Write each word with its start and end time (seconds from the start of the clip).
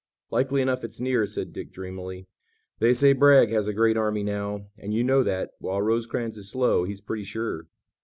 "Likely 0.31 0.63
enough 0.63 0.83
it's 0.83 0.99
near," 0.99 1.27
said 1.27 1.53
Dick 1.53 1.71
dreamily. 1.71 2.27
"They 2.79 2.95
say 2.95 3.13
Bragg 3.13 3.51
has 3.51 3.67
a 3.67 3.71
great 3.71 3.95
army 3.97 4.23
now, 4.23 4.65
and 4.75 4.95
you 4.95 5.03
know 5.03 5.21
that, 5.21 5.51
while 5.59 5.79
Rosecrans 5.79 6.39
is 6.39 6.49
slow 6.49 6.85
he's 6.85 7.01
pretty 7.01 7.23
sure. 7.23 7.67